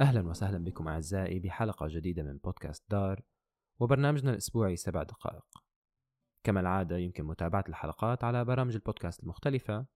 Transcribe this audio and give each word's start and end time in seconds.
أهلا 0.00 0.28
وسهلا 0.28 0.64
بكم 0.64 0.88
أعزائي 0.88 1.38
بحلقة 1.38 1.86
جديدة 1.88 2.22
من 2.22 2.38
بودكاست 2.38 2.90
دار 2.90 3.22
وبرنامجنا 3.78 4.30
الأسبوعي 4.30 4.76
سبع 4.76 5.02
دقائق. 5.02 5.46
كما 6.44 6.60
العادة 6.60 6.96
يمكن 6.96 7.24
متابعة 7.24 7.64
الحلقات 7.68 8.24
على 8.24 8.44
برامج 8.44 8.74
البودكاست 8.74 9.22
المختلفة 9.22 9.86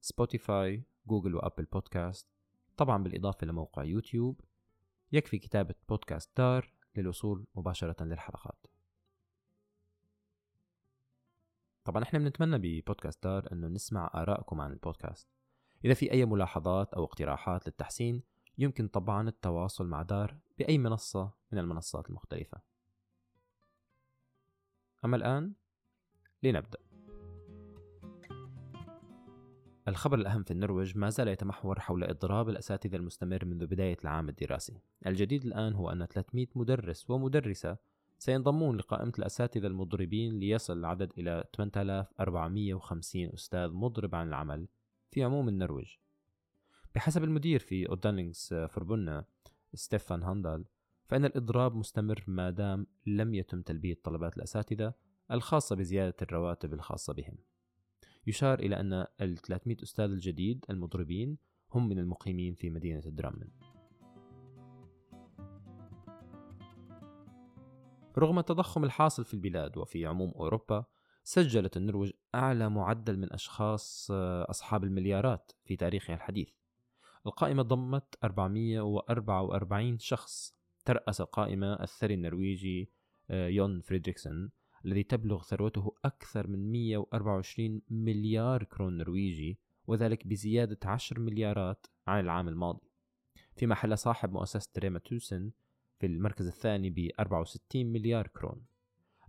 سبوتيفاي، 0.00 0.84
جوجل 1.06 1.34
وأبل 1.34 1.64
بودكاست 1.64 2.28
طبعا 2.76 3.02
بالإضافة 3.02 3.46
لموقع 3.46 3.84
يوتيوب. 3.84 4.40
يكفي 5.12 5.38
كتابة 5.38 5.74
بودكاست 5.88 6.36
دار 6.36 6.72
للوصول 6.96 7.46
مباشرة 7.54 8.04
للحلقات. 8.04 8.66
طبعا 11.84 12.02
إحنا 12.02 12.18
بنتمنى 12.18 12.58
ببودكاست 12.58 13.24
دار 13.24 13.52
أنه 13.52 13.68
نسمع 13.68 14.10
آرائكم 14.14 14.60
عن 14.60 14.72
البودكاست. 14.72 15.28
إذا 15.84 15.94
في 15.94 16.12
أي 16.12 16.24
ملاحظات 16.24 16.94
أو 16.94 17.04
اقتراحات 17.04 17.66
للتحسين 17.66 18.22
يمكن 18.58 18.88
طبعا 18.88 19.28
التواصل 19.28 19.86
مع 19.86 20.02
دار 20.02 20.36
بأي 20.58 20.78
منصة 20.78 21.30
من 21.52 21.58
المنصات 21.58 22.10
المختلفة. 22.10 22.60
أما 25.04 25.16
الآن 25.16 25.52
لنبدأ. 26.42 26.78
الخبر 29.88 30.18
الأهم 30.18 30.42
في 30.42 30.50
النرويج 30.50 30.98
ما 30.98 31.10
زال 31.10 31.28
يتمحور 31.28 31.80
حول 31.80 32.04
إضراب 32.04 32.48
الأساتذة 32.48 32.96
المستمر 32.96 33.44
منذ 33.44 33.66
بداية 33.66 33.96
العام 34.04 34.28
الدراسي. 34.28 34.80
الجديد 35.06 35.44
الآن 35.44 35.74
هو 35.74 35.90
أن 35.90 36.06
300 36.06 36.46
مدرس 36.54 37.10
ومدرسة 37.10 37.76
سينضمون 38.18 38.76
لقائمة 38.76 39.12
الأساتذة 39.18 39.66
المضربين 39.66 40.38
ليصل 40.38 40.78
العدد 40.78 41.12
إلى 41.18 41.44
8450 41.54 43.30
أستاذ 43.34 43.72
مضرب 43.72 44.14
عن 44.14 44.28
العمل 44.28 44.68
في 45.10 45.22
عموم 45.24 45.48
النرويج. 45.48 45.96
بحسب 46.98 47.24
المدير 47.24 47.60
في 47.60 47.88
أودانينغز 47.88 48.54
فوربونا 48.70 49.24
ستيفان 49.74 50.22
هاندال 50.22 50.64
فإن 51.08 51.24
الإضراب 51.24 51.74
مستمر 51.74 52.24
ما 52.26 52.50
دام 52.50 52.86
لم 53.06 53.34
يتم 53.34 53.62
تلبية 53.62 53.98
طلبات 54.04 54.36
الأساتذة 54.36 54.94
الخاصة 55.30 55.76
بزيادة 55.76 56.16
الرواتب 56.22 56.74
الخاصة 56.74 57.12
بهم. 57.12 57.38
يشار 58.26 58.58
إلى 58.58 58.80
أن 58.80 59.06
ال 59.20 59.36
300 59.36 59.76
أستاذ 59.82 60.04
الجديد 60.04 60.64
المضربين 60.70 61.38
هم 61.72 61.88
من 61.88 61.98
المقيمين 61.98 62.54
في 62.54 62.70
مدينة 62.70 63.00
درامن. 63.00 63.48
رغم 68.18 68.38
التضخم 68.38 68.84
الحاصل 68.84 69.24
في 69.24 69.34
البلاد 69.34 69.78
وفي 69.78 70.06
عموم 70.06 70.30
أوروبا 70.30 70.84
سجلت 71.24 71.76
النرويج 71.76 72.12
أعلى 72.34 72.68
معدل 72.68 73.18
من 73.18 73.32
أشخاص 73.32 74.10
أصحاب 74.50 74.84
المليارات 74.84 75.52
في 75.64 75.76
تاريخها 75.76 76.16
الحديث. 76.16 76.58
القائمة 77.28 77.62
ضمت 77.62 78.14
444 78.24 79.98
شخص 79.98 80.54
ترأس 80.84 81.20
القائمة 81.20 81.72
الثري 81.82 82.14
النرويجي 82.14 82.90
آه، 83.30 83.48
يون 83.48 83.80
فريدريكسون 83.80 84.50
الذي 84.84 85.02
تبلغ 85.02 85.42
ثروته 85.42 85.94
أكثر 86.04 86.46
من 86.46 86.72
124 86.72 87.82
مليار 87.90 88.64
كرون 88.64 88.98
نرويجي 88.98 89.58
وذلك 89.86 90.26
بزيادة 90.26 90.78
10 90.84 91.20
مليارات 91.20 91.86
عن 92.06 92.20
العام 92.20 92.48
الماضي. 92.48 92.90
فيما 93.56 93.74
حل 93.74 93.98
صاحب 93.98 94.32
مؤسسة 94.32 94.70
ريما 94.78 94.98
توسن 94.98 95.50
في 95.98 96.06
المركز 96.06 96.46
الثاني 96.46 96.90
ب 96.90 97.10
64 97.20 97.86
مليار 97.86 98.26
كرون. 98.26 98.64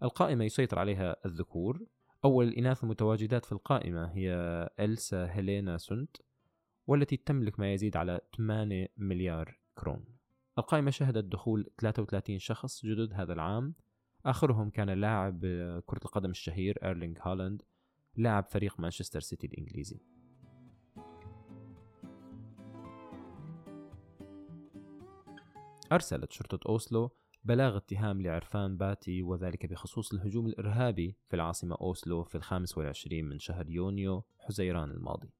القائمة 0.03 0.45
يسيطر 0.45 0.79
عليها 0.79 1.15
الذكور. 1.25 1.85
أول 2.25 2.47
الإناث 2.47 2.83
المتواجدات 2.83 3.45
في 3.45 3.51
القائمة 3.51 4.05
هي 4.05 4.29
إلسا 4.79 5.31
هيلينا 5.31 5.77
سونت 5.77 6.17
والتي 6.89 7.17
تملك 7.17 7.59
ما 7.59 7.73
يزيد 7.73 7.97
على 7.97 8.21
8 8.37 8.87
مليار 8.97 9.59
كرون. 9.75 10.05
القائمة 10.57 10.91
شهدت 10.91 11.25
دخول 11.25 11.69
33 11.77 12.39
شخص 12.39 12.85
جدد 12.85 13.13
هذا 13.13 13.33
العام. 13.33 13.75
آخرهم 14.25 14.69
كان 14.69 14.89
لاعب 14.89 15.39
كرة 15.85 15.99
القدم 16.05 16.29
الشهير 16.29 16.77
إيرلينغ 16.83 17.15
هالاند 17.21 17.61
لاعب 18.15 18.45
فريق 18.45 18.79
مانشستر 18.79 19.19
سيتي 19.19 19.47
الإنجليزي. 19.47 19.99
أرسلت 25.91 26.31
شرطة 26.31 26.69
أوسلو 26.69 27.11
بلاغ 27.43 27.77
اتهام 27.77 28.21
لعرفان 28.21 28.77
باتي 28.77 29.23
وذلك 29.23 29.65
بخصوص 29.65 30.13
الهجوم 30.13 30.47
الإرهابي 30.47 31.15
في 31.27 31.35
العاصمة 31.35 31.75
أوسلو 31.81 32.23
في 32.23 32.35
الخامس 32.35 32.77
والعشرين 32.77 33.25
من 33.25 33.39
شهر 33.39 33.69
يونيو 33.69 34.23
حزيران 34.39 34.91
الماضي. 34.91 35.38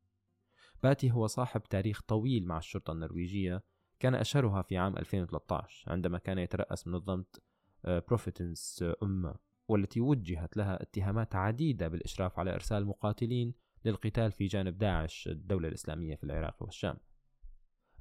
باتي 0.84 1.12
هو 1.12 1.28
صاحب 1.28 1.64
تاريخ 1.64 2.02
طويل 2.02 2.48
مع 2.48 2.58
الشرطة 2.58 2.94
النرويجية 2.94 3.64
كان 4.00 4.16
أشهرها 4.16 4.62
في 4.62 4.78
عام 4.78 4.98
2013 4.98 5.92
عندما 5.92 6.18
كان 6.18 6.38
يترأس 6.38 6.88
منظمة 6.88 7.26
بروفيتنس 7.84 8.86
أمة 9.04 9.36
والتي 9.68 10.02
وجهت 10.02 10.58
لها 10.58 10.82
اتهامات 10.82 11.36
عديدة 11.36 11.88
بالإشراف 11.88 12.40
على 12.40 12.54
إرسال 12.54 12.86
مقاتلين 12.86 13.54
للقتال 13.86 14.32
في 14.32 14.46
جانب 14.46 14.78
داعش 14.78 15.28
الدولة 15.28 15.68
الإسلامية 15.68 16.16
في 16.16 16.24
العراق 16.24 16.64
والشام. 16.64 16.98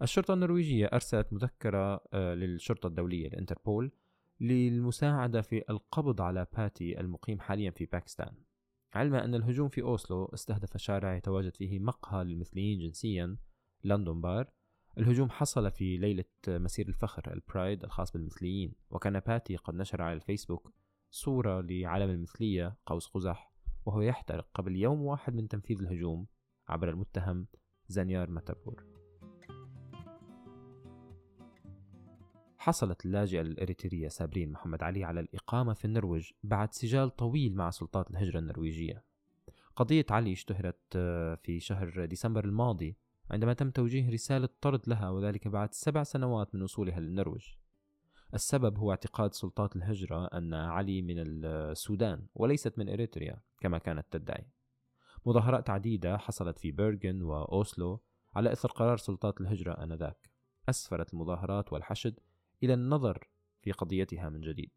الشرطة 0.02 0.34
النرويجية 0.34 0.86
أرسلت 0.86 1.32
مذكرة 1.32 2.04
آه، 2.12 2.34
للشرطة 2.34 2.86
الدولية 2.86 3.28
الإنتربول 3.28 3.92
للمساعدة 4.40 5.40
في 5.40 5.64
القبض 5.70 6.20
على 6.20 6.46
باتي 6.56 7.00
المقيم 7.00 7.40
حاليا 7.40 7.70
في 7.70 7.86
باكستان. 7.86 8.34
علما 8.92 9.24
أن 9.24 9.34
الهجوم 9.34 9.68
في 9.68 9.82
أوسلو 9.82 10.24
استهدف 10.24 10.76
شارع 10.76 11.16
يتواجد 11.16 11.56
فيه 11.56 11.78
مقهى 11.78 12.24
للمثليين 12.24 12.78
جنسيا 12.78 13.36
لندن 13.84 14.20
بار 14.20 14.50
الهجوم 14.98 15.30
حصل 15.30 15.70
في 15.70 15.96
ليلة 15.96 16.24
مسير 16.48 16.88
الفخر 16.88 17.32
البرايد 17.32 17.84
الخاص 17.84 18.12
بالمثليين. 18.12 18.74
وكان 18.90 19.20
باتي 19.20 19.56
قد 19.56 19.74
نشر 19.74 20.02
على 20.02 20.12
الفيسبوك 20.12 20.72
صورة 21.10 21.60
لعلم 21.60 22.10
المثلية 22.10 22.76
قوس 22.86 23.06
قزح 23.06 23.52
وهو 23.86 24.00
يحترق 24.00 24.48
قبل 24.54 24.76
يوم 24.76 25.02
واحد 25.02 25.34
من 25.34 25.48
تنفيذ 25.48 25.80
الهجوم 25.80 26.26
عبر 26.68 26.88
المتهم 26.88 27.46
زانيار 27.88 28.30
ماتابور. 28.30 28.87
حصلت 32.68 33.06
اللاجئة 33.06 33.40
الإريترية 33.40 34.08
سابرين 34.08 34.52
محمد 34.52 34.82
علي 34.82 35.04
على 35.04 35.20
الإقامة 35.20 35.72
في 35.72 35.84
النرويج 35.84 36.30
بعد 36.42 36.72
سجال 36.72 37.16
طويل 37.16 37.54
مع 37.54 37.70
سلطات 37.70 38.10
الهجرة 38.10 38.38
النرويجية. 38.38 39.04
قضية 39.76 40.06
علي 40.10 40.32
اشتهرت 40.32 40.78
آه، 40.96 41.34
في 41.34 41.60
شهر 41.60 42.04
ديسمبر 42.04 42.44
الماضي 42.44 42.96
عندما 43.30 43.52
تم 43.52 43.70
توجيه 43.70 44.10
رسالة 44.10 44.48
طرد 44.60 44.88
لها 44.88 45.10
وذلك 45.10 45.48
بعد 45.48 45.74
سبع 45.74 46.02
سنوات 46.02 46.54
من 46.54 46.62
وصولها 46.62 47.00
للنرويج. 47.00 47.44
السبب 48.34 48.78
هو 48.78 48.90
اعتقاد 48.90 49.34
سلطات 49.34 49.76
الهجرة 49.76 50.26
أن 50.26 50.54
علي 50.54 51.02
من 51.02 51.16
السودان 51.18 52.26
وليست 52.34 52.78
من 52.78 52.88
إريتريا 52.88 53.40
كما 53.60 53.78
كانت 53.78 54.06
تدعي. 54.10 54.46
مظاهرات 55.26 55.70
عديدة 55.70 56.18
حصلت 56.18 56.58
في 56.58 56.70
بيرغن 56.70 57.22
وأوسلو 57.22 58.00
على 58.34 58.52
إثر 58.52 58.68
قرار 58.68 58.96
سلطات 58.96 59.40
الهجرة 59.40 59.72
آنذاك. 59.72 60.30
أسفرت 60.68 61.14
المظاهرات 61.14 61.72
والحشد 61.72 62.18
إلى 62.62 62.74
النظر 62.74 63.28
في 63.60 63.72
قضيتها 63.72 64.28
من 64.28 64.40
جديد. 64.40 64.70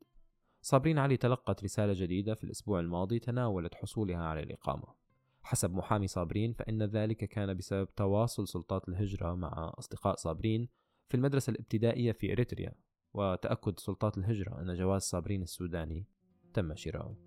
صابرين 0.62 0.98
علي 0.98 1.18
تلقت 1.18 1.64
رسالة 1.64 1.94
جديدة 1.94 2.36
في 2.36 2.44
الأسبوع 2.44 2.80
الماضي 2.80 3.20
تناولت 3.20 3.76
حصولها 3.76 4.24
على 4.24 4.44
الإقامة. 4.44 5.02
حسب 5.44 5.74
محامي 5.74 6.08
صابرين 6.08 6.54
فإن 6.54 6.84
ذلك 6.84 7.18
كان 7.18 7.54
بسبب 7.54 7.96
تواصل 7.96 8.48
سلطات 8.48 8.90
الهجرة 8.90 9.36
مع 9.36 9.74
أصدقاء 9.80 10.16
صابرين 10.16 10.70
في 11.08 11.18
المدرسة 11.18 11.52
الابتدائية 11.52 12.12
في 12.12 12.32
إريتريا 12.32 12.74
وتأكد 13.14 13.80
سلطات 13.80 14.18
الهجرة 14.18 14.62
أن 14.62 14.74
جواز 14.76 15.02
صابرين 15.02 15.42
السوداني 15.42 16.08
تم 16.54 16.76
شراؤه. 16.76 17.18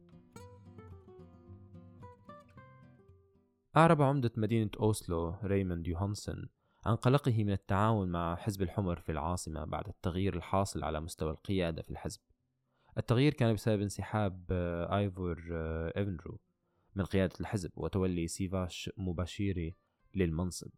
أعرب 3.77 4.03
عمدة 4.03 4.33
مدينة 4.37 4.71
أوسلو 4.81 5.35
ريموند 5.45 5.87
يوهانسون 5.87 6.49
عن 6.87 6.97
قلقه 6.97 7.45
من 7.45 7.53
التعاون 7.53 8.09
مع 8.09 8.37
حزب 8.37 8.63
الحمر 8.63 8.97
في 9.01 9.13
العاصمة 9.13 9.65
بعد 9.65 9.89
التغيير 9.89 10.37
الحاصل 10.37 10.85
على 10.85 11.01
مستوى 11.01 11.31
القيادة 11.31 11.83
في 11.83 11.91
الحزب. 11.91 12.21
التغيير 12.99 13.35
كان 13.35 13.55
بسبب 13.55 13.81
انسحاب 13.83 14.47
آه، 14.51 14.99
آيفور 14.99 15.49
آه، 15.53 15.93
إيفنرو 15.97 16.41
من 16.95 17.05
قيادة 17.05 17.35
الحزب 17.41 17.71
وتولي 17.77 18.29
سيفاش 18.29 18.91
مباشيري 18.97 19.77
للمنصب. 20.15 20.71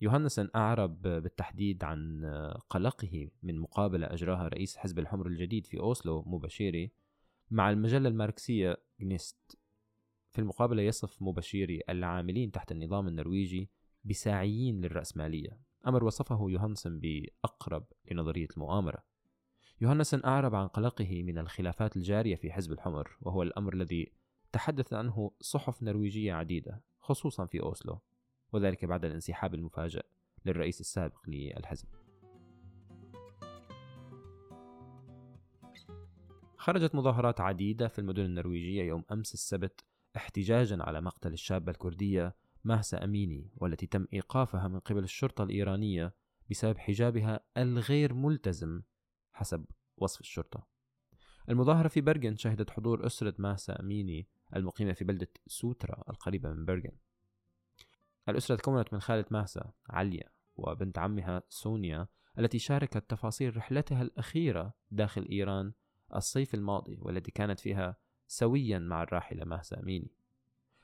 يوهانسن 0.00 0.48
أعرب 0.56 1.02
بالتحديد 1.02 1.84
عن 1.84 2.24
آه، 2.24 2.58
قلقه 2.70 3.30
من 3.42 3.58
مقابلة 3.58 4.06
أجراها 4.06 4.48
رئيس 4.48 4.76
حزب 4.76 4.98
الحمر 4.98 5.26
الجديد 5.26 5.66
في 5.66 5.80
أوسلو 5.80 6.22
مباشيري 6.22 6.92
مع 7.50 7.70
المجلة 7.70 8.08
الماركسية 8.08 8.76
جنيست. 9.00 9.58
في 10.30 10.38
المقابلة 10.38 10.82
يصف 10.82 11.22
مباشيري 11.22 11.80
العاملين 11.88 12.50
تحت 12.50 12.72
النظام 12.72 13.08
النرويجي 13.08 13.70
بساعيين 14.04 14.80
للرأسمالية. 14.80 15.58
أمر 15.86 16.04
وصفه 16.04 16.46
يوهانسن 16.48 17.00
بأقرب 17.00 17.86
لنظرية 18.10 18.48
المؤامرة. 18.56 19.02
يوهانسن 19.80 20.20
أعرب 20.24 20.54
عن 20.54 20.68
قلقه 20.68 21.22
من 21.22 21.38
الخلافات 21.38 21.96
الجارية 21.96 22.36
في 22.36 22.52
حزب 22.52 22.72
الحمر 22.72 23.16
وهو 23.20 23.42
الأمر 23.42 23.74
الذي 23.74 24.12
تحدث 24.52 24.92
عنه 24.92 25.30
صحف 25.40 25.82
نرويجية 25.82 26.32
عديدة 26.32 26.82
خصوصا 27.00 27.46
في 27.46 27.60
أوسلو 27.60 28.00
وذلك 28.52 28.84
بعد 28.84 29.04
الانسحاب 29.04 29.54
المفاجئ 29.54 30.04
للرئيس 30.44 30.80
السابق 30.80 31.28
للحزب. 31.28 31.88
خرجت 36.56 36.94
مظاهرات 36.94 37.40
عديدة 37.40 37.88
في 37.88 37.98
المدن 37.98 38.24
النرويجية 38.24 38.82
يوم 38.82 39.04
أمس 39.12 39.34
السبت 39.34 39.84
احتجاجا 40.16 40.82
على 40.82 41.00
مقتل 41.00 41.32
الشابة 41.32 41.72
الكردية 41.72 42.34
مهسا 42.64 43.04
أميني 43.04 43.50
والتي 43.56 43.86
تم 43.86 44.06
إيقافها 44.12 44.68
من 44.68 44.78
قبل 44.78 45.04
الشرطة 45.04 45.44
الإيرانية 45.44 46.14
بسبب 46.50 46.78
حجابها 46.78 47.40
الغير 47.56 48.14
ملتزم 48.14 48.82
حسب 49.32 49.64
وصف 49.96 50.20
الشرطة. 50.20 50.66
المظاهرة 51.48 51.88
في 51.88 52.00
برغن 52.00 52.36
شهدت 52.36 52.70
حضور 52.70 53.06
أسرة 53.06 53.34
ماسا 53.38 53.80
أميني 53.80 54.28
المقيمة 54.56 54.92
في 54.92 55.04
بلدة 55.04 55.28
سوترا 55.46 56.04
القريبة 56.10 56.52
من 56.52 56.64
برغن 56.64 56.92
الأسرة 58.28 58.56
تكونت 58.56 58.92
من 58.92 59.00
خالة 59.00 59.24
ماسا 59.30 59.72
عليا 59.90 60.30
وبنت 60.56 60.98
عمها 60.98 61.42
سونيا 61.48 62.08
التي 62.38 62.58
شاركت 62.58 63.10
تفاصيل 63.10 63.56
رحلتها 63.56 64.02
الأخيرة 64.02 64.74
داخل 64.90 65.28
إيران 65.32 65.72
الصيف 66.14 66.54
الماضي 66.54 66.98
والتي 67.00 67.30
كانت 67.30 67.60
فيها 67.60 67.96
سويا 68.26 68.78
مع 68.78 69.02
الراحلة 69.02 69.44
ماسا 69.44 69.80
أميني. 69.80 70.10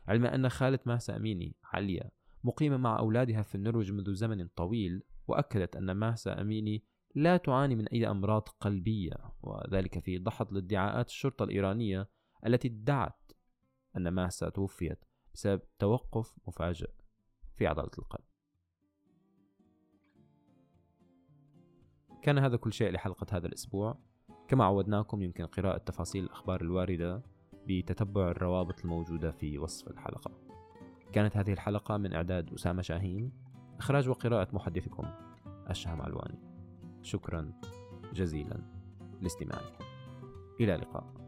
علما 0.09 0.35
أن 0.35 0.49
خالة 0.49 0.79
ماسا 0.87 1.17
أميني 1.17 1.57
عليا 1.65 2.11
مقيمة 2.45 2.77
مع 2.77 2.99
أولادها 2.99 3.43
في 3.43 3.55
النرويج 3.55 3.93
منذ 3.93 4.15
زمن 4.15 4.49
طويل 4.49 5.03
وأكدت 5.29 5.77
أن 5.77 5.93
ماسا 5.93 6.41
أميني 6.41 6.85
لا 7.15 7.37
تعاني 7.37 7.75
من 7.75 7.89
أي 7.89 8.11
أمراض 8.11 8.49
قلبية 8.61 9.17
وذلك 9.43 9.99
في 9.99 10.19
دحض 10.19 10.53
لادعاءات 10.53 11.09
الشرطة 11.09 11.43
الإيرانية 11.43 12.09
التي 12.47 12.69
ادعت 12.69 13.33
أن 13.97 14.09
ماسا 14.09 14.49
توفيت 14.49 15.05
بسبب 15.35 15.63
توقف 15.79 16.35
مفاجئ 16.47 16.91
في 17.57 17.67
عضلة 17.67 17.91
القلب. 17.99 18.25
كان 22.23 22.39
هذا 22.39 22.57
كل 22.57 22.73
شيء 22.73 22.93
لحلقة 22.93 23.37
هذا 23.37 23.47
الأسبوع. 23.47 23.99
كما 24.49 24.65
عودناكم 24.65 25.23
يمكن 25.23 25.47
قراءة 25.47 25.79
تفاصيل 25.79 26.25
الأخبار 26.25 26.61
الواردة. 26.61 27.23
بتتبع 27.69 28.31
الروابط 28.31 28.81
الموجودة 28.85 29.31
في 29.31 29.59
وصف 29.59 29.89
الحلقة. 29.89 30.31
كانت 31.13 31.37
هذه 31.37 31.53
الحلقة 31.53 31.97
من 31.97 32.13
إعداد 32.13 32.53
أسامة 32.53 32.83
شاهين 32.83 33.33
إخراج 33.79 34.09
وقراءة 34.09 34.49
محدثكم 34.53 35.05
الشهم 35.71 36.03
علواني. 36.03 36.39
شكرا 37.03 37.53
جزيلا 38.15 38.63
لاستماعكم. 39.21 39.85
إلى 40.61 40.75
اللقاء. 40.75 41.28